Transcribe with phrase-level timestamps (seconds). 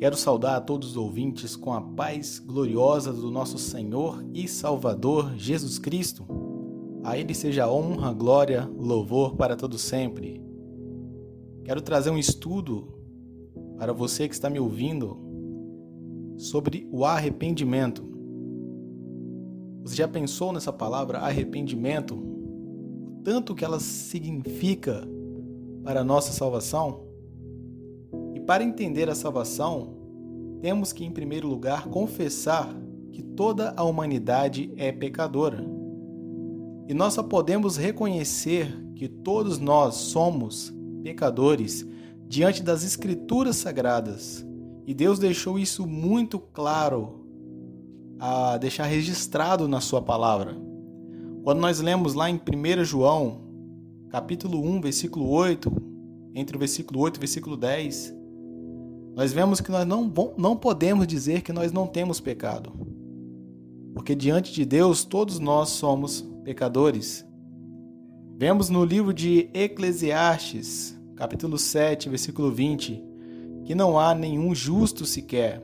[0.00, 5.36] Quero saudar a todos os ouvintes com a paz gloriosa do nosso Senhor e Salvador
[5.36, 6.26] Jesus Cristo.
[7.04, 10.42] A Ele seja honra, glória, louvor para todo sempre.
[11.64, 12.94] Quero trazer um estudo
[13.76, 15.18] para você que está me ouvindo
[16.38, 18.02] sobre o arrependimento.
[19.82, 22.14] Você já pensou nessa palavra arrependimento?
[22.14, 25.06] O tanto que ela significa
[25.84, 27.09] para a nossa salvação?
[28.50, 29.94] Para entender a salvação,
[30.60, 32.68] temos que, em primeiro lugar, confessar
[33.12, 35.64] que toda a humanidade é pecadora.
[36.88, 41.86] E nós só podemos reconhecer que todos nós somos pecadores
[42.26, 44.44] diante das Escrituras Sagradas.
[44.84, 47.24] E Deus deixou isso muito claro
[48.18, 50.60] a deixar registrado na sua palavra.
[51.44, 53.42] Quando nós lemos lá em 1 João,
[54.08, 55.70] capítulo 1, versículo 8,
[56.34, 58.18] entre o versículo 8 e o versículo 10,
[59.14, 62.72] nós vemos que nós não, não podemos dizer que nós não temos pecado.
[63.92, 67.26] Porque diante de Deus todos nós somos pecadores.
[68.36, 73.04] Vemos no livro de Eclesiastes, capítulo 7, versículo 20,
[73.64, 75.62] que não há nenhum justo sequer.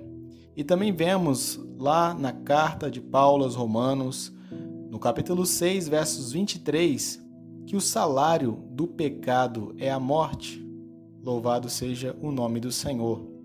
[0.55, 4.33] E também vemos lá na carta de Paulo aos Romanos,
[4.91, 7.23] no capítulo 6, versos 23,
[7.67, 10.65] que o salário do pecado é a morte.
[11.23, 13.36] Louvado seja o nome do Senhor.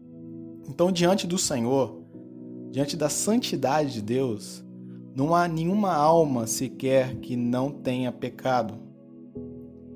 [0.73, 2.02] Então, diante do Senhor,
[2.72, 4.64] diante da santidade de Deus,
[5.13, 8.75] não há nenhuma alma sequer que não tenha pecado.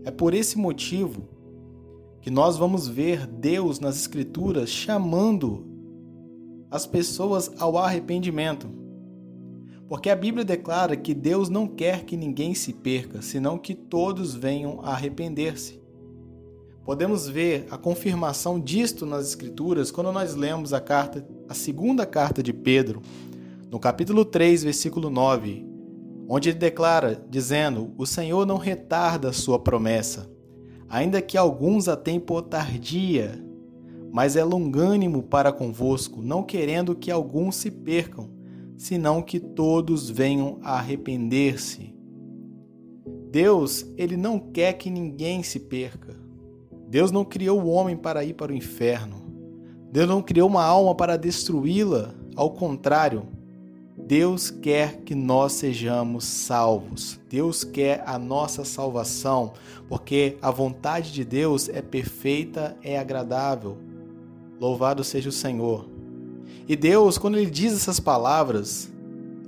[0.03, 1.29] É por esse motivo
[2.19, 5.65] que nós vamos ver Deus nas Escrituras chamando
[6.69, 8.67] as pessoas ao arrependimento.
[9.87, 14.35] Porque a Bíblia declara que Deus não quer que ninguém se perca, senão que todos
[14.35, 15.84] venham a arrepender-se.
[16.85, 22.43] Podemos ver a confirmação disto nas Escrituras quando nós lemos a carta, a segunda carta
[22.43, 23.01] de Pedro,
[23.71, 25.65] no capítulo 3, versículo 9,
[26.29, 30.29] onde ele declara, dizendo: O Senhor não retarda a sua promessa,
[30.87, 33.43] ainda que alguns a tenham por tardia,
[34.11, 38.29] mas é longânimo para convosco, não querendo que alguns se percam,
[38.77, 41.95] senão que todos venham a arrepender-se.
[43.31, 46.24] Deus, ele não quer que ninguém se perca.
[46.95, 49.21] Deus não criou o homem para ir para o inferno.
[49.91, 52.15] Deus não criou uma alma para destruí-la.
[52.37, 53.27] Ao contrário,
[53.97, 57.19] Deus quer que nós sejamos salvos.
[57.29, 59.51] Deus quer a nossa salvação,
[59.89, 63.77] porque a vontade de Deus é perfeita, é agradável.
[64.57, 65.89] Louvado seja o Senhor.
[66.65, 68.89] E Deus, quando ele diz essas palavras,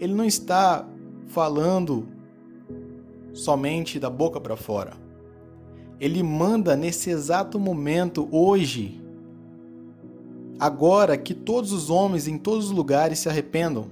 [0.02, 0.86] ele não está
[1.28, 2.10] falando
[3.32, 5.07] somente da boca para fora.
[6.00, 9.02] Ele manda nesse exato momento, hoje,
[10.60, 13.88] agora, que todos os homens em todos os lugares se arrependam.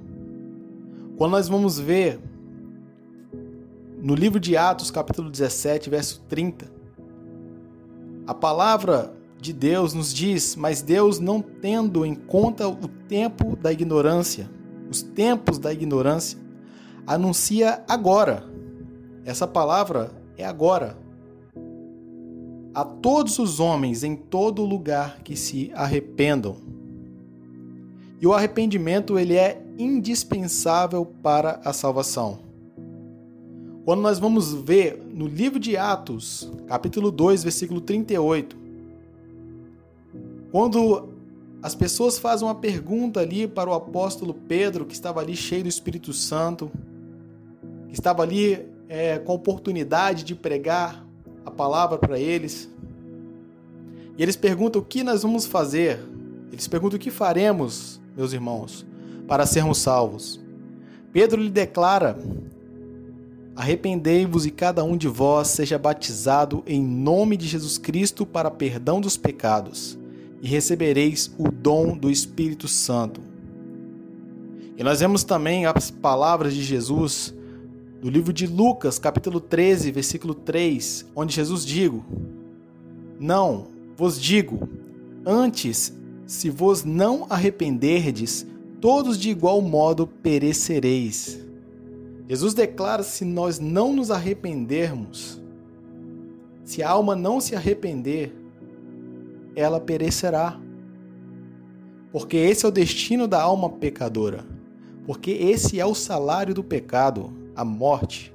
[1.17, 2.19] Quando nós vamos ver
[4.01, 6.71] no livro de Atos, capítulo 17, verso 30,
[8.27, 9.11] a palavra
[9.41, 14.47] de Deus nos diz: Mas Deus, não tendo em conta o tempo da ignorância,
[14.91, 16.37] os tempos da ignorância,
[17.07, 18.43] anuncia agora.
[19.23, 21.03] Essa palavra é agora
[22.75, 26.57] a todos os homens em todo lugar que se arrependam.
[28.19, 32.39] E o arrependimento ele é indispensável para a salvação.
[33.85, 38.57] Quando nós vamos ver no livro de Atos, capítulo 2, versículo 38,
[40.51, 41.09] quando
[41.63, 45.69] as pessoas fazem uma pergunta ali para o apóstolo Pedro, que estava ali cheio do
[45.69, 46.69] Espírito Santo,
[47.87, 51.04] que estava ali é, com oportunidade de pregar
[51.45, 52.69] a palavra para eles.
[54.17, 55.99] E eles perguntam o que nós vamos fazer.
[56.51, 58.85] Eles perguntam o que faremos, meus irmãos,
[59.27, 60.39] para sermos salvos.
[61.11, 62.17] Pedro lhe declara:
[63.55, 68.99] Arrependei-vos e cada um de vós seja batizado em nome de Jesus Cristo para perdão
[68.99, 69.97] dos pecados,
[70.41, 73.21] e recebereis o dom do Espírito Santo.
[74.77, 77.33] E nós vemos também as palavras de Jesus
[78.05, 82.05] do livro de Lucas, capítulo 13, versículo 3, onde Jesus digo:
[83.19, 83.65] Não,
[83.97, 84.69] vos digo,
[85.25, 85.91] antes,
[86.27, 88.45] se vos não arrependerdes,
[88.79, 91.43] todos de igual modo perecereis.
[92.29, 95.41] Jesus declara: se nós não nos arrependermos,
[96.63, 98.35] se a alma não se arrepender,
[99.55, 100.59] ela perecerá.
[102.11, 104.45] Porque esse é o destino da alma pecadora.
[105.07, 108.33] Porque esse é o salário do pecado a morte.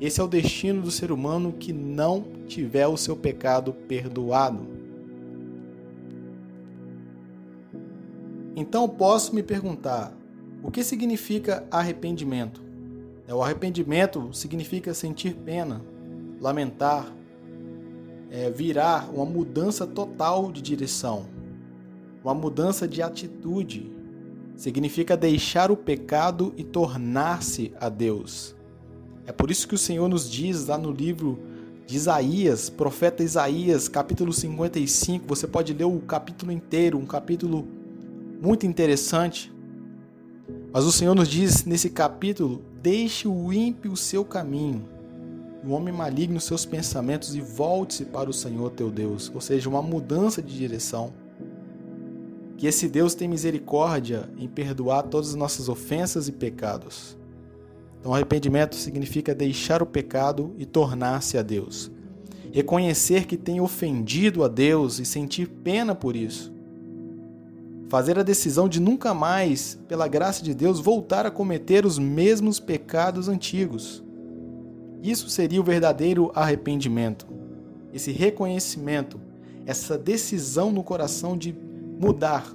[0.00, 4.66] Esse é o destino do ser humano que não tiver o seu pecado perdoado.
[8.56, 10.12] Então posso me perguntar:
[10.62, 12.62] o que significa arrependimento?
[13.26, 15.80] É, o arrependimento significa sentir pena,
[16.40, 17.10] lamentar,
[18.30, 21.26] é, virar uma mudança total de direção,
[22.22, 23.90] uma mudança de atitude.
[24.56, 28.54] Significa deixar o pecado e tornar-se a Deus.
[29.26, 31.38] É por isso que o Senhor nos diz lá no livro
[31.86, 35.26] de Isaías, profeta Isaías, capítulo 55.
[35.26, 37.66] Você pode ler o capítulo inteiro, um capítulo
[38.40, 39.52] muito interessante.
[40.72, 44.88] Mas o Senhor nos diz nesse capítulo: Deixe o ímpio o seu caminho,
[45.64, 49.30] o homem maligno os seus pensamentos e volte-se para o Senhor teu Deus.
[49.34, 51.12] Ou seja, uma mudança de direção.
[52.64, 57.14] Que esse Deus tem misericórdia em perdoar todas as nossas ofensas e pecados.
[58.00, 61.90] Então, arrependimento significa deixar o pecado e tornar-se a Deus.
[62.54, 66.54] Reconhecer que tem ofendido a Deus e sentir pena por isso.
[67.90, 72.58] Fazer a decisão de nunca mais, pela graça de Deus, voltar a cometer os mesmos
[72.58, 74.02] pecados antigos.
[75.02, 77.26] Isso seria o verdadeiro arrependimento.
[77.92, 79.20] Esse reconhecimento,
[79.66, 81.54] essa decisão no coração de
[81.98, 82.54] mudar,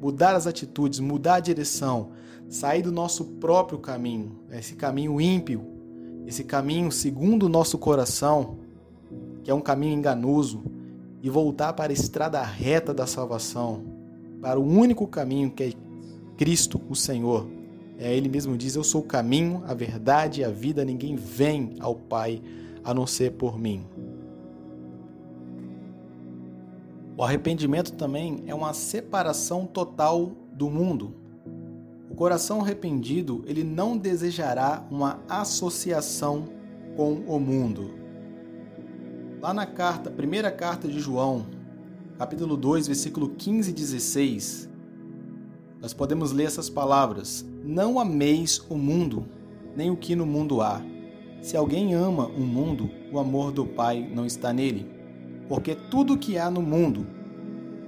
[0.00, 2.10] mudar as atitudes, mudar a direção,
[2.48, 5.66] sair do nosso próprio caminho, esse caminho ímpio,
[6.26, 8.58] esse caminho segundo o nosso coração,
[9.42, 10.62] que é um caminho enganoso,
[11.22, 13.84] e voltar para a estrada reta da salvação,
[14.40, 15.72] para o único caminho que é
[16.36, 17.46] Cristo, o Senhor.
[17.98, 21.74] É, ele mesmo diz: Eu sou o caminho, a verdade e a vida, ninguém vem
[21.80, 22.40] ao Pai
[22.82, 23.84] a não ser por mim.
[27.20, 31.14] O arrependimento também é uma separação total do mundo,
[32.10, 36.48] o coração arrependido, ele não desejará uma associação
[36.96, 37.90] com o mundo.
[39.38, 41.44] Lá na carta, primeira carta de João,
[42.16, 44.70] capítulo 2, versículo 15 e 16,
[45.78, 49.26] nós podemos ler essas palavras: Não ameis o mundo,
[49.76, 50.80] nem o que no mundo há.
[51.42, 54.99] Se alguém ama o mundo, o amor do Pai não está nele.
[55.50, 57.08] Porque tudo que há no mundo,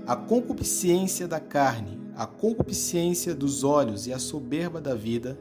[0.05, 5.39] a concupiscência da carne, a concupiscência dos olhos e a soberba da vida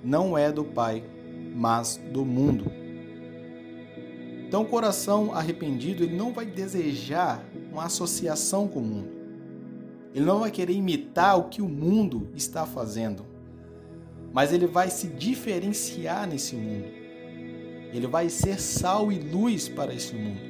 [0.00, 1.02] não é do Pai,
[1.56, 2.70] mas do mundo.
[4.46, 9.08] Então, o coração arrependido ele não vai desejar uma associação com o mundo.
[10.14, 13.26] Ele não vai querer imitar o que o mundo está fazendo,
[14.32, 16.86] mas ele vai se diferenciar nesse mundo.
[17.92, 20.47] Ele vai ser sal e luz para esse mundo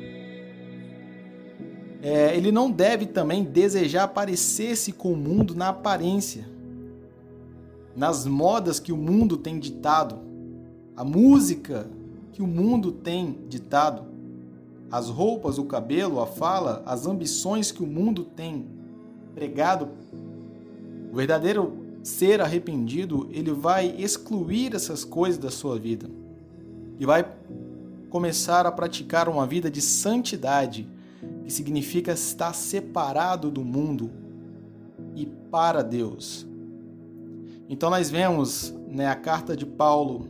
[2.03, 6.49] é, ele não deve também desejar parecer-se com o mundo na aparência,
[7.97, 10.19] nas modas que o mundo tem ditado,
[10.97, 11.89] a música
[12.33, 14.07] que o mundo tem ditado,
[14.91, 18.67] as roupas, o cabelo, a fala, as ambições que o mundo tem
[19.35, 19.89] pregado.
[21.13, 26.09] O verdadeiro ser arrependido, ele vai excluir essas coisas da sua vida
[26.99, 27.27] e vai
[28.09, 30.89] começar a praticar uma vida de santidade
[31.49, 34.11] que significa estar separado do mundo
[35.17, 36.47] e para Deus.
[37.71, 40.29] Então nós vemos né, a carta de Paulo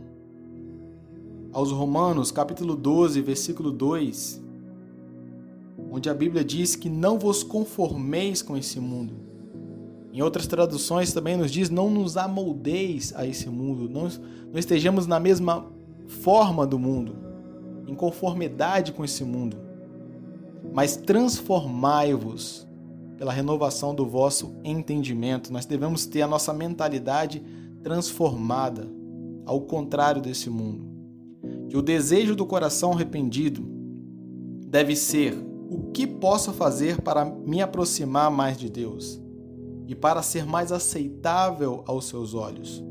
[1.52, 4.40] aos Romanos, capítulo 12, versículo 2,
[5.90, 9.14] onde a Bíblia diz que não vos conformeis com esse mundo.
[10.12, 14.08] Em outras traduções também nos diz: não nos amoldeis a esse mundo, não,
[14.52, 15.66] não estejamos na mesma
[16.06, 17.16] forma do mundo,
[17.88, 19.66] em conformidade com esse mundo
[20.72, 22.66] mas transformai-vos
[23.16, 25.52] pela renovação do vosso entendimento.
[25.52, 27.42] Nós devemos ter a nossa mentalidade
[27.82, 28.88] transformada,
[29.44, 30.86] ao contrário desse mundo.
[31.68, 33.66] Que o desejo do coração arrependido
[34.66, 35.34] deve ser
[35.70, 39.20] o que posso fazer para me aproximar mais de Deus
[39.86, 42.84] e para ser mais aceitável aos seus olhos.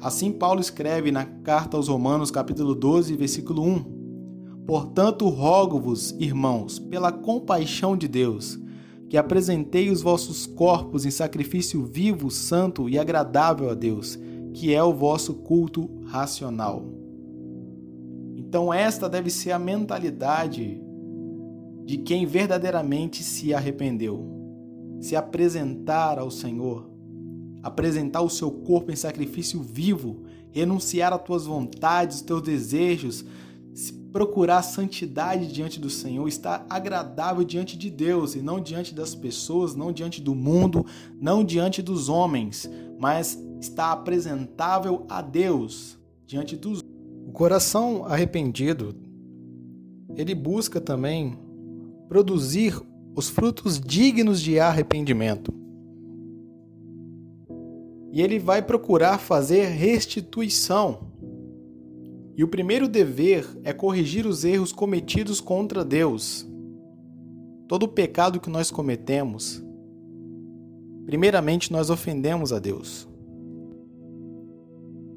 [0.00, 3.97] Assim Paulo escreve na carta aos Romanos, capítulo 12, versículo 1:
[4.68, 8.60] Portanto, rogo-vos, irmãos, pela compaixão de Deus,
[9.08, 14.18] que apresentei os vossos corpos em sacrifício vivo, santo e agradável a Deus,
[14.52, 16.84] que é o vosso culto racional.
[18.36, 20.78] Então, esta deve ser a mentalidade
[21.86, 24.22] de quem verdadeiramente se arrependeu.
[25.00, 26.90] Se apresentar ao Senhor,
[27.62, 33.24] apresentar o seu corpo em sacrifício vivo, renunciar às tuas vontades, teus desejos,
[34.12, 39.74] procurar santidade diante do Senhor, estar agradável diante de Deus e não diante das pessoas,
[39.74, 40.86] não diante do mundo,
[41.20, 46.82] não diante dos homens, mas estar apresentável a Deus diante dos.
[47.26, 48.94] O coração arrependido,
[50.16, 51.38] ele busca também
[52.08, 52.80] produzir
[53.14, 55.58] os frutos dignos de arrependimento.
[58.18, 61.00] e ele vai procurar fazer restituição.
[62.38, 66.46] E o primeiro dever é corrigir os erros cometidos contra Deus.
[67.66, 69.60] Todo pecado que nós cometemos,
[71.04, 73.08] primeiramente nós ofendemos a Deus.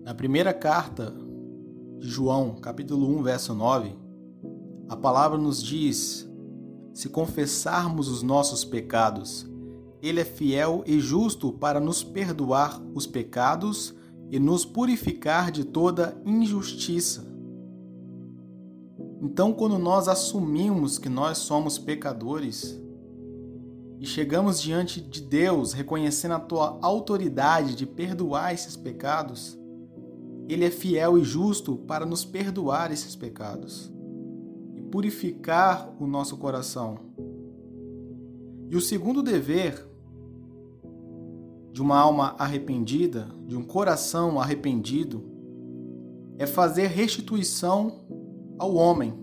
[0.04, 1.14] Na primeira carta
[2.00, 3.96] de João, capítulo 1, verso 9,
[4.90, 6.28] a palavra nos diz:
[6.92, 9.48] se confessarmos os nossos pecados,
[10.02, 13.94] ele é fiel e justo para nos perdoar os pecados
[14.32, 17.30] e nos purificar de toda injustiça.
[19.22, 22.82] Então, quando nós assumimos que nós somos pecadores
[24.00, 29.60] e chegamos diante de Deus reconhecendo a tua autoridade de perdoar esses pecados,
[30.48, 33.92] Ele é fiel e justo para nos perdoar esses pecados
[34.74, 36.98] e purificar o nosso coração.
[38.70, 39.91] E o segundo dever
[41.72, 45.24] de uma alma arrependida, de um coração arrependido,
[46.38, 48.02] é fazer restituição
[48.58, 49.14] ao homem.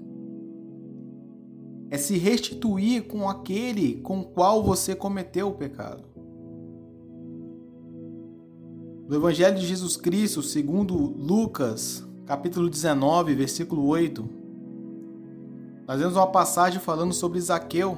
[1.91, 6.05] É se restituir com aquele com qual você cometeu o pecado.
[9.09, 14.29] No Evangelho de Jesus Cristo, segundo Lucas, capítulo 19, versículo 8,
[15.87, 17.97] nós vemos uma passagem falando sobre Zaqueu.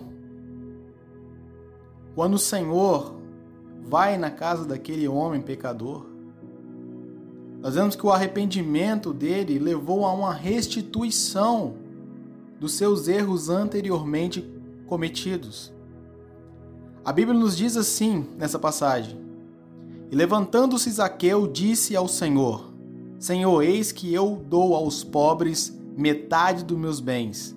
[2.15, 3.20] Quando o Senhor
[3.83, 6.07] vai na casa daquele homem pecador.
[7.61, 11.75] Nós vemos que o arrependimento dele levou a uma restituição
[12.59, 14.49] dos seus erros anteriormente
[14.87, 15.73] cometidos.
[17.05, 19.19] A Bíblia nos diz assim nessa passagem:
[20.11, 22.73] E levantando-se Zaqueu, disse ao Senhor:
[23.19, 27.55] Senhor, eis que eu dou aos pobres metade dos meus bens,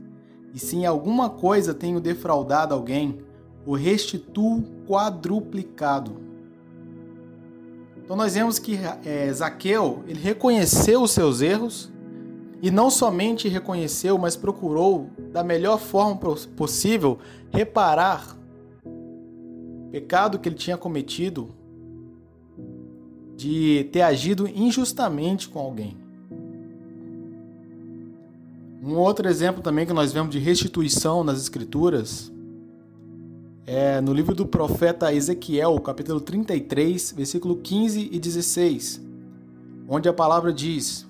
[0.54, 3.20] e se em alguma coisa tenho defraudado alguém,
[3.66, 6.22] o restituo quadruplicado.
[8.04, 11.92] Então nós vemos que é, Zaqueu ele reconheceu os seus erros
[12.62, 16.18] e não somente reconheceu, mas procurou da melhor forma
[16.56, 17.18] possível
[17.52, 18.38] reparar
[18.86, 21.50] o pecado que ele tinha cometido
[23.36, 25.98] de ter agido injustamente com alguém.
[28.82, 32.33] Um outro exemplo também que nós vemos de restituição nas escrituras
[33.66, 39.02] é no livro do profeta Ezequiel, capítulo 33, versículo 15 e 16,
[39.88, 41.08] onde a palavra diz: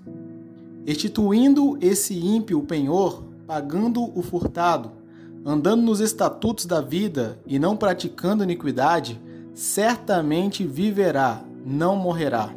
[0.86, 4.92] Restituindo esse ímpio penhor, pagando o furtado,
[5.44, 9.20] andando nos estatutos da vida e não praticando iniquidade,
[9.56, 12.54] certamente viverá, não morrerá.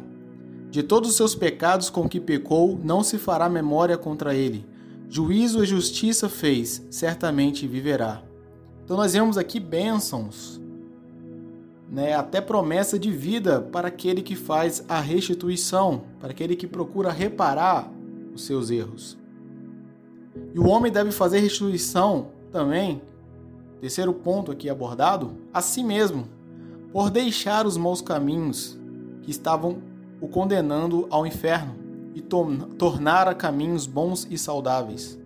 [0.69, 4.65] De todos os seus pecados com que pecou, não se fará memória contra ele.
[5.09, 8.26] Juízo e justiça fez, certamente viverá.
[8.87, 10.61] Então nós vemos aqui bênçãos,
[11.91, 17.11] né, até promessa de vida para aquele que faz a restituição, para aquele que procura
[17.11, 17.91] reparar
[18.33, 19.17] os seus erros.
[20.55, 23.01] E o homem deve fazer restituição também,
[23.81, 26.25] terceiro ponto aqui abordado, a si mesmo,
[26.93, 28.79] por deixar os maus caminhos
[29.21, 29.79] que estavam
[30.21, 31.75] o condenando ao inferno
[32.15, 35.19] e tornar a caminhos bons e saudáveis.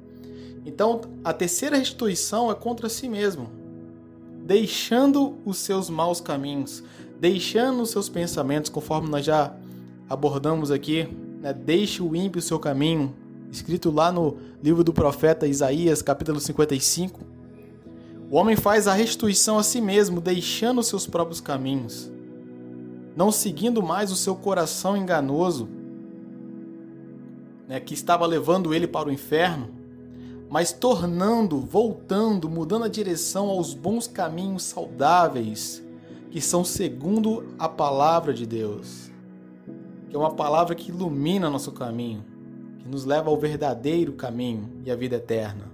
[0.65, 3.49] Então, a terceira restituição é contra si mesmo,
[4.45, 6.83] deixando os seus maus caminhos,
[7.19, 9.53] deixando os seus pensamentos, conforme nós já
[10.07, 11.07] abordamos aqui,
[11.41, 11.53] né?
[11.53, 13.13] deixe o ímpio o seu caminho,
[13.51, 17.19] escrito lá no livro do profeta Isaías, capítulo 55.
[18.29, 22.09] O homem faz a restituição a si mesmo, deixando os seus próprios caminhos,
[23.15, 25.67] não seguindo mais o seu coração enganoso,
[27.67, 29.80] né, que estava levando ele para o inferno
[30.51, 35.81] mas tornando, voltando, mudando a direção aos bons caminhos saudáveis,
[36.29, 39.09] que são segundo a palavra de Deus,
[40.09, 42.25] que é uma palavra que ilumina nosso caminho,
[42.79, 45.71] que nos leva ao verdadeiro caminho e à vida eterna.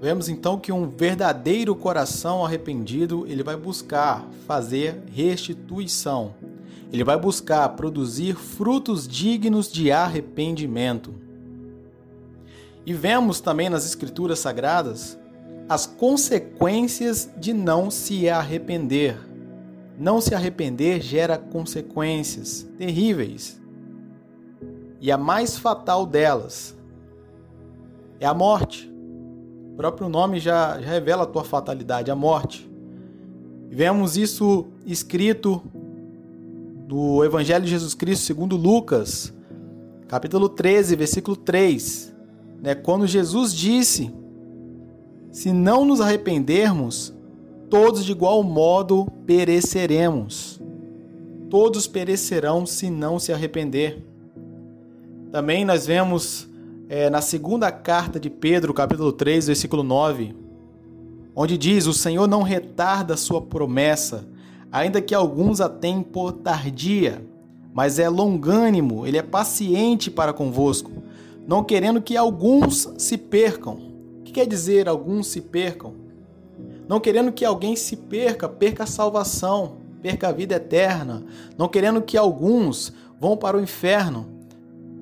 [0.00, 6.34] Vemos então que um verdadeiro coração arrependido, ele vai buscar fazer restituição.
[6.92, 11.12] Ele vai buscar produzir frutos dignos de arrependimento.
[12.90, 15.16] E vemos também nas Escrituras Sagradas
[15.68, 19.16] as consequências de não se arrepender.
[19.96, 23.62] Não se arrepender gera consequências terríveis.
[25.00, 26.76] E a mais fatal delas
[28.18, 28.92] é a morte.
[29.72, 32.68] O próprio nome já, já revela a tua fatalidade, a morte.
[33.68, 35.62] Vemos isso escrito
[36.88, 39.32] no Evangelho de Jesus Cristo segundo Lucas,
[40.08, 42.09] capítulo 13, versículo 3
[42.62, 44.12] né, quando Jesus disse:
[45.30, 47.14] Se não nos arrependermos,
[47.68, 50.60] todos de igual modo pereceremos.
[51.48, 54.06] todos perecerão se não se arrepender.
[55.32, 56.48] Também nós vemos
[56.88, 60.34] é, na segunda carta de Pedro, capítulo 3, versículo 9,
[61.34, 64.26] onde diz: O Senhor não retarda a sua promessa,
[64.72, 67.24] ainda que alguns a tenham por tardia,
[67.72, 70.90] mas é longânimo, ele é paciente para convosco,
[71.46, 73.74] não querendo que alguns se percam.
[74.20, 75.94] O que quer dizer alguns se percam?
[76.88, 81.24] Não querendo que alguém se perca, perca a salvação, perca a vida eterna,
[81.56, 84.26] não querendo que alguns vão para o inferno,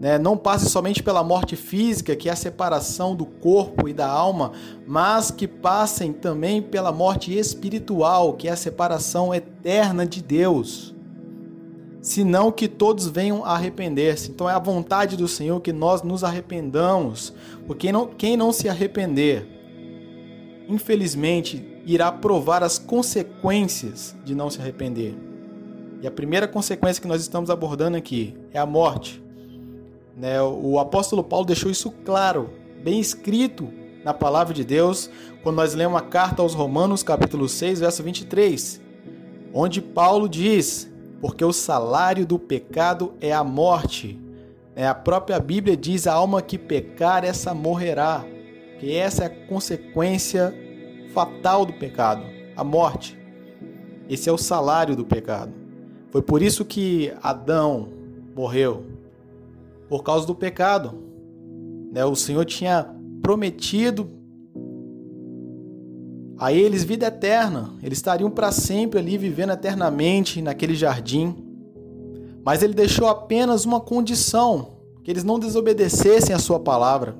[0.00, 0.18] né?
[0.18, 4.52] não passe somente pela morte física, que é a separação do corpo e da alma,
[4.86, 10.94] mas que passem também pela morte espiritual, que é a separação eterna de Deus.
[12.00, 14.30] Senão que todos venham a arrepender-se.
[14.30, 17.32] Então é a vontade do Senhor que nós nos arrependamos,
[17.66, 19.46] porque não, quem não se arrepender,
[20.68, 25.16] infelizmente, irá provar as consequências de não se arrepender.
[26.00, 29.22] E a primeira consequência que nós estamos abordando aqui é a morte.
[30.16, 30.40] Né?
[30.42, 32.50] O apóstolo Paulo deixou isso claro,
[32.84, 33.68] bem escrito
[34.04, 35.10] na palavra de Deus,
[35.42, 38.80] quando nós lemos a carta aos Romanos, capítulo 6, verso 23,
[39.52, 40.87] onde Paulo diz:
[41.20, 44.18] Porque o salário do pecado é a morte.
[44.76, 48.24] É, a própria Bíblia diz: A alma que pecar, essa morrerá.
[48.78, 50.54] Que essa é a consequência
[51.12, 52.22] fatal do pecado,
[52.56, 53.18] a morte.
[54.08, 55.52] Esse é o salário do pecado.
[56.10, 57.88] Foi por isso que Adão
[58.34, 58.86] morreu
[59.88, 60.94] por causa do pecado.
[61.92, 62.04] Né?
[62.04, 62.88] O Senhor tinha
[63.20, 64.17] prometido
[66.38, 67.74] a eles vida eterna.
[67.82, 71.34] Eles estariam para sempre ali vivendo eternamente naquele jardim.
[72.44, 77.16] Mas ele deixou apenas uma condição: que eles não desobedecessem a sua palavra.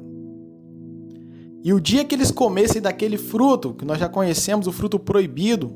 [1.65, 5.73] E o dia que eles comessem daquele fruto, que nós já conhecemos, o fruto proibido,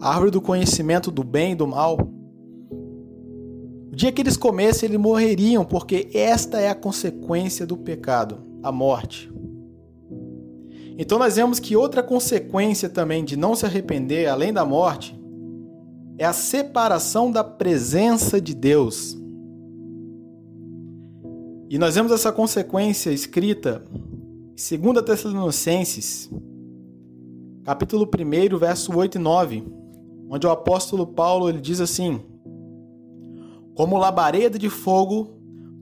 [0.00, 1.98] a árvore do conhecimento do bem e do mal,
[3.92, 8.72] o dia que eles comessem, eles morreriam, porque esta é a consequência do pecado, a
[8.72, 9.31] morte.
[10.98, 15.18] Então nós vemos que outra consequência também de não se arrepender, além da morte,
[16.18, 19.16] é a separação da presença de Deus.
[21.68, 26.30] E nós vemos essa consequência escrita em 2 Tessalonicenses,
[27.64, 29.64] capítulo 1, verso 8 e 9,
[30.28, 32.20] onde o apóstolo Paulo ele diz assim:
[33.74, 35.30] como labareda de fogo,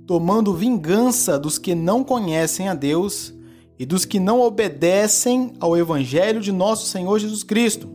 [0.07, 3.35] tomando vingança dos que não conhecem a Deus
[3.81, 7.89] e dos que não obedecem ao Evangelho de nosso Senhor Jesus Cristo,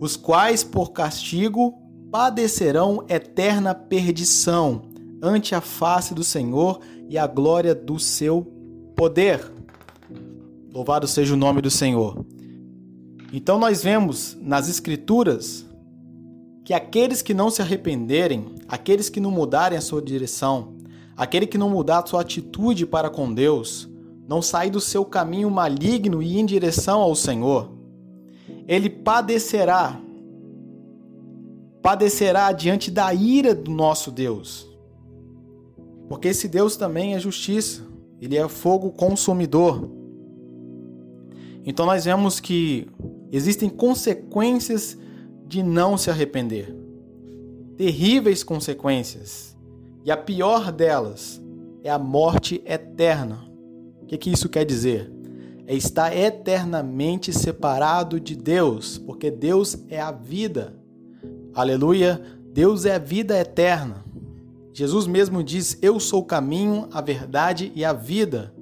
[0.00, 1.74] os quais, por castigo,
[2.10, 4.80] padecerão eterna perdição
[5.22, 8.50] ante a face do Senhor e a glória do seu
[8.96, 9.52] poder.
[10.72, 12.24] Louvado seja o nome do Senhor.
[13.30, 15.66] Então, nós vemos nas Escrituras
[16.64, 20.76] que aqueles que não se arrependerem, aqueles que não mudarem a sua direção,
[21.14, 23.92] aquele que não mudar a sua atitude para com Deus,
[24.26, 27.70] não sair do seu caminho maligno e em direção ao Senhor,
[28.66, 30.00] ele padecerá,
[31.82, 34.66] padecerá diante da ira do nosso Deus.
[36.08, 37.82] Porque esse Deus também é justiça,
[38.20, 39.90] ele é fogo consumidor.
[41.64, 42.86] Então nós vemos que
[43.30, 44.96] existem consequências
[45.46, 46.74] de não se arrepender.
[47.76, 49.56] Terríveis consequências.
[50.04, 51.42] E a pior delas
[51.82, 53.53] é a morte eterna.
[54.14, 55.10] Que, que isso quer dizer?
[55.66, 60.76] É estar eternamente separado de Deus, porque Deus é a vida.
[61.52, 62.22] Aleluia!
[62.52, 64.04] Deus é a vida eterna.
[64.72, 68.54] Jesus mesmo diz: Eu sou o caminho, a verdade e a vida.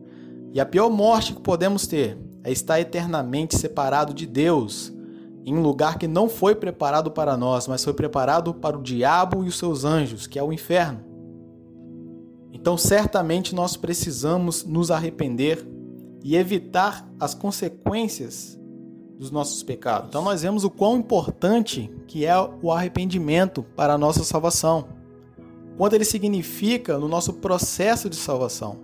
[0.54, 4.90] E a pior morte que podemos ter é estar eternamente separado de Deus,
[5.44, 9.44] em um lugar que não foi preparado para nós, mas foi preparado para o diabo
[9.44, 11.11] e os seus anjos, que é o inferno.
[12.52, 15.66] Então, certamente nós precisamos nos arrepender
[16.22, 18.60] e evitar as consequências
[19.18, 20.08] dos nossos pecados.
[20.08, 24.88] Então, nós vemos o quão importante que é o arrependimento para a nossa salvação.
[25.76, 28.78] Quanto ele significa no nosso processo de salvação.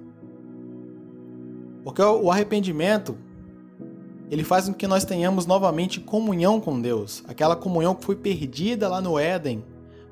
[1.84, 3.16] Porque o arrependimento
[4.30, 8.88] ele faz com que nós tenhamos novamente comunhão com Deus, aquela comunhão que foi perdida
[8.88, 9.64] lá no Éden,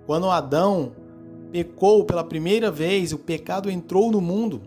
[0.07, 0.93] quando Adão
[1.57, 4.61] pecou pela primeira vez, o pecado entrou no mundo.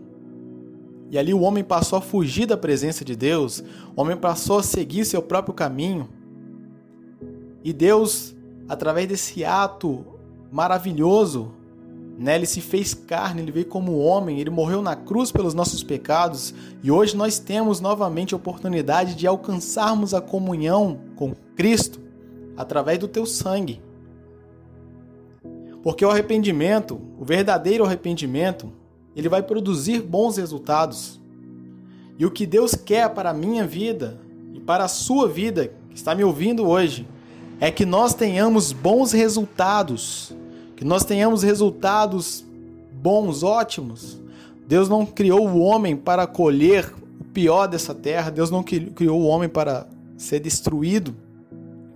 [1.08, 3.62] E ali o homem passou a fugir da presença de Deus,
[3.94, 6.08] o homem passou a seguir seu próprio caminho.
[7.62, 8.34] E Deus,
[8.68, 10.04] através desse ato
[10.50, 11.52] maravilhoso,
[12.18, 12.34] né?
[12.34, 16.52] Ele se fez carne, ele veio como homem, ele morreu na cruz pelos nossos pecados
[16.82, 22.00] e hoje nós temos novamente a oportunidade de alcançarmos a comunhão com Cristo
[22.56, 23.80] através do teu sangue.
[25.82, 28.72] Porque o arrependimento, o verdadeiro arrependimento,
[29.16, 31.20] ele vai produzir bons resultados.
[32.18, 34.18] E o que Deus quer para a minha vida
[34.52, 37.06] e para a sua vida, que está me ouvindo hoje,
[37.58, 40.34] é que nós tenhamos bons resultados,
[40.76, 42.44] que nós tenhamos resultados
[42.92, 44.18] bons, ótimos.
[44.66, 49.26] Deus não criou o homem para colher o pior dessa terra, Deus não criou o
[49.26, 51.14] homem para ser destruído.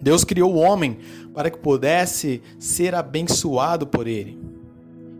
[0.05, 0.99] Deus criou o homem
[1.33, 4.39] para que pudesse ser abençoado por ele.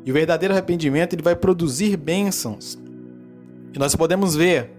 [0.05, 2.79] E o verdadeiro arrependimento ele vai produzir bênçãos.
[3.73, 4.73] E nós podemos ver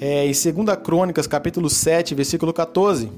[0.00, 3.10] é, em 2 Crônicas, capítulo 7, versículo 14,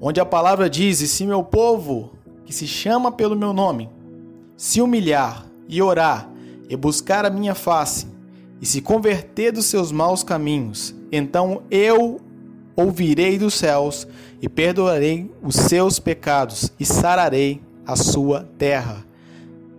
[0.00, 2.12] onde a palavra diz: E se meu povo,
[2.46, 3.90] que se chama pelo meu nome,
[4.56, 6.30] se humilhar e orar
[6.66, 8.06] e buscar a minha face,
[8.58, 12.22] e se converter dos seus maus caminhos, então eu
[12.76, 14.06] ouvirei dos céus
[14.40, 19.04] e perdoarei os seus pecados e sararei a sua terra.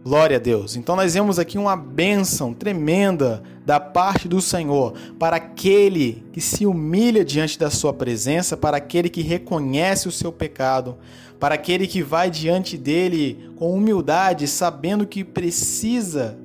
[0.03, 0.75] Glória a Deus.
[0.75, 6.65] Então nós vemos aqui uma bênção tremenda da parte do Senhor para aquele que se
[6.65, 10.97] humilha diante da sua presença, para aquele que reconhece o seu pecado,
[11.37, 16.37] para aquele que vai diante dele com humildade, sabendo que precisa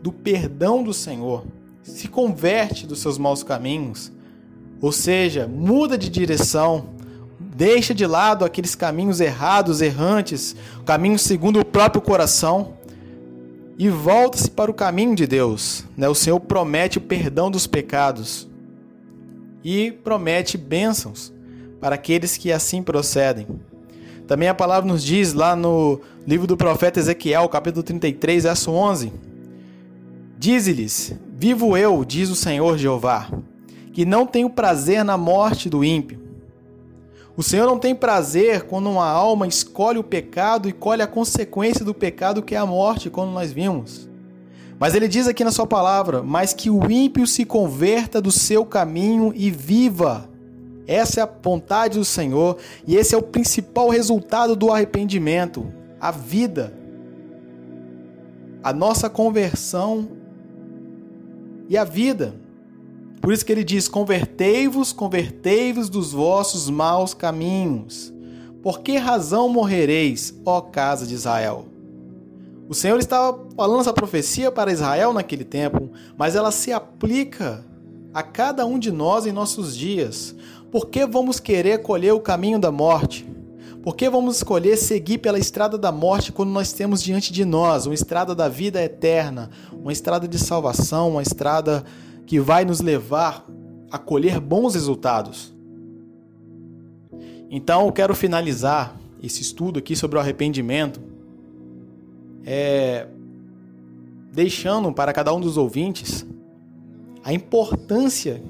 [0.00, 1.44] do perdão do Senhor,
[1.82, 4.12] se converte dos seus maus caminhos
[4.80, 6.86] ou seja, muda de direção,
[7.38, 12.74] deixa de lado aqueles caminhos errados, errantes, caminhos segundo o próprio coração
[13.78, 15.84] e volta-se para o caminho de Deus.
[15.96, 16.08] Né?
[16.08, 18.48] O Senhor promete o perdão dos pecados
[19.62, 21.32] e promete bênçãos
[21.78, 23.46] para aqueles que assim procedem.
[24.26, 29.12] Também a palavra nos diz lá no livro do profeta Ezequiel, capítulo 33, verso 11:
[30.38, 33.28] Dize-lhes: Vivo eu, diz o Senhor Jeová
[33.92, 36.20] que não tem o prazer na morte do ímpio.
[37.36, 41.84] O Senhor não tem prazer quando uma alma escolhe o pecado e colhe a consequência
[41.84, 44.08] do pecado que é a morte, como nós vimos.
[44.78, 48.64] Mas ele diz aqui na sua palavra: Mas que o ímpio se converta do seu
[48.64, 50.28] caminho e viva.
[50.86, 55.66] Essa é a vontade do Senhor e esse é o principal resultado do arrependimento:
[56.00, 56.74] a vida.
[58.62, 60.08] A nossa conversão
[61.68, 62.39] e a vida.
[63.20, 68.12] Por isso que ele diz: Convertei-vos, convertei-vos dos vossos maus caminhos.
[68.62, 71.66] Por que razão morrereis, ó casa de Israel?
[72.68, 77.64] O Senhor estava falando essa profecia para Israel naquele tempo, mas ela se aplica
[78.14, 80.34] a cada um de nós em nossos dias.
[80.70, 83.26] Por que vamos querer colher o caminho da morte?
[83.82, 87.86] Por que vamos escolher seguir pela estrada da morte quando nós temos diante de nós
[87.86, 91.82] uma estrada da vida eterna, uma estrada de salvação, uma estrada
[92.30, 93.44] que vai nos levar
[93.90, 95.52] a colher bons resultados.
[97.50, 101.00] Então, eu quero finalizar esse estudo aqui sobre o arrependimento,
[102.46, 103.08] é,
[104.32, 106.24] deixando para cada um dos ouvintes
[107.24, 108.40] a importância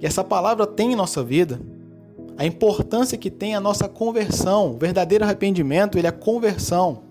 [0.00, 1.60] que essa palavra tem em nossa vida,
[2.36, 4.72] a importância que tem a nossa conversão.
[4.72, 7.02] O verdadeiro arrependimento, ele é conversão.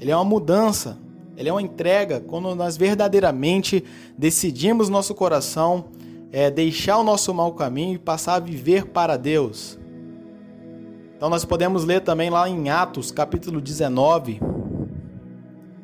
[0.00, 1.03] Ele é uma mudança.
[1.36, 3.84] Ele é uma entrega quando nós verdadeiramente
[4.16, 5.86] decidimos nosso coração
[6.30, 9.78] é, deixar o nosso mau caminho e passar a viver para Deus.
[11.16, 14.40] Então nós podemos ler também lá em Atos capítulo 19,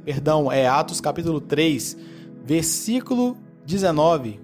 [0.05, 1.97] perdão, é Atos capítulo 3,
[2.45, 4.41] versículo 19,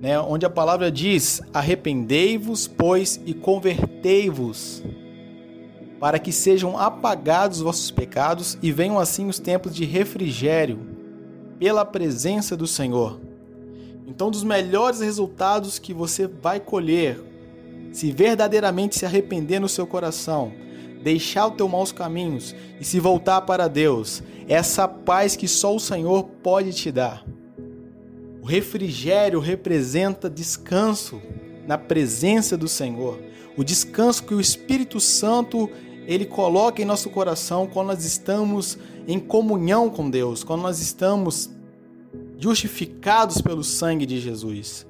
[0.00, 4.82] né, onde a palavra diz: Arrependei-vos, pois, e convertei-vos
[6.04, 10.78] para que sejam apagados os vossos pecados e venham assim os tempos de refrigério
[11.58, 13.18] pela presença do Senhor.
[14.06, 17.18] Então, dos melhores resultados que você vai colher,
[17.90, 20.52] se verdadeiramente se arrepender no seu coração,
[21.02, 25.80] deixar os teus maus caminhos e se voltar para Deus, essa paz que só o
[25.80, 27.24] Senhor pode te dar.
[28.42, 31.18] O refrigério representa descanso
[31.66, 33.18] na presença do Senhor,
[33.56, 35.70] o descanso que o Espírito Santo
[36.06, 41.50] ele coloca em nosso coração quando nós estamos em comunhão com Deus, quando nós estamos
[42.38, 44.86] justificados pelo sangue de Jesus.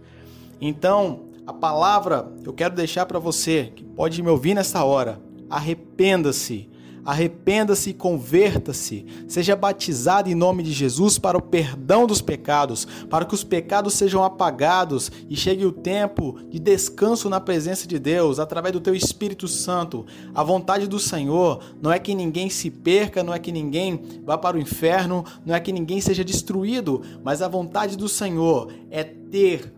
[0.61, 6.69] Então, a palavra eu quero deixar para você que pode me ouvir nessa hora: arrependa-se
[7.05, 9.05] Arrependa-se e converta-se.
[9.29, 13.95] Seja batizado em nome de Jesus para o perdão dos pecados, para que os pecados
[13.95, 18.95] sejam apagados e chegue o tempo de descanso na presença de Deus através do teu
[18.95, 20.07] Espírito Santo.
[20.35, 24.39] A vontade do Senhor não é que ninguém se perca, não é que ninguém vá
[24.39, 29.05] para o inferno, não é que ninguém seja destruído, mas a vontade do Senhor é
[29.05, 29.73] ter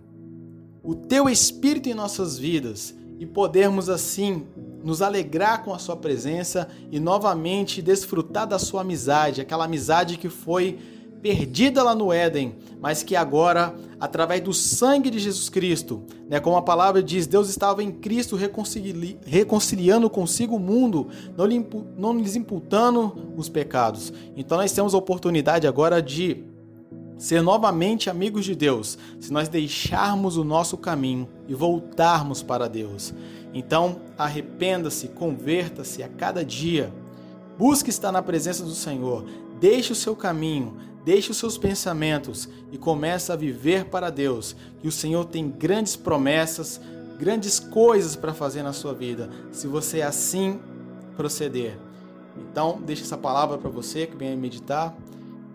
[0.83, 4.45] o teu Espírito em nossas vidas e podermos assim
[4.87, 10.29] nos alegrar com a sua presença e novamente desfrutar da sua amizade, aquela amizade que
[10.29, 10.79] foi
[11.21, 16.57] perdida lá no Éden, mas que agora, através do sangue de Jesus Cristo, né, como
[16.57, 21.49] a palavra diz, Deus estava em Cristo reconcili reconciliando consigo o mundo, não,
[21.97, 24.13] não lhes imputando os pecados.
[24.37, 26.45] Então nós temos a oportunidade agora de
[27.19, 33.13] ser novamente amigos de Deus, se nós deixarmos o nosso caminho e voltarmos para Deus.
[33.59, 36.93] Então, arrependa-se, converta-se a cada dia.
[37.57, 39.25] Busque estar na presença do Senhor.
[39.59, 44.87] Deixe o seu caminho, deixe os seus pensamentos e comece a viver para Deus, que
[44.87, 46.79] o Senhor tem grandes promessas,
[47.19, 50.61] grandes coisas para fazer na sua vida, se você assim
[51.17, 51.79] proceder.
[52.37, 54.95] Então, deixe essa palavra para você que venha meditar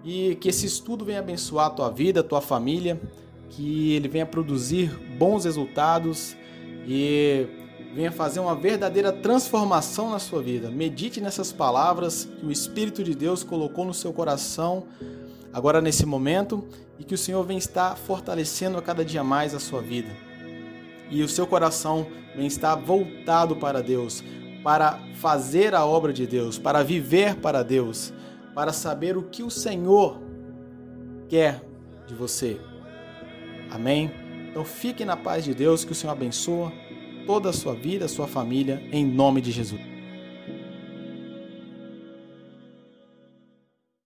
[0.03, 2.99] e que esse estudo venha abençoar a tua vida, a tua família,
[3.51, 6.35] que ele venha produzir bons resultados
[6.87, 7.60] e
[7.93, 10.69] venha fazer uma verdadeira transformação na sua vida.
[10.69, 14.85] Medite nessas palavras que o Espírito de Deus colocou no seu coração
[15.53, 16.65] agora nesse momento
[16.97, 20.09] e que o Senhor venha estar fortalecendo a cada dia mais a sua vida.
[21.09, 24.23] E o seu coração venha estar voltado para Deus,
[24.63, 28.13] para fazer a obra de Deus, para viver para Deus
[28.53, 30.21] para saber o que o Senhor
[31.29, 31.61] quer
[32.07, 32.59] de você.
[33.69, 34.11] Amém?
[34.49, 36.71] Então fique na paz de Deus, que o Senhor abençoe
[37.25, 39.90] toda a sua vida, sua família, em nome de Jesus.